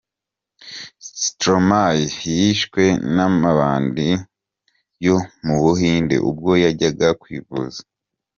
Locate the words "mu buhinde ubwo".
5.45-6.51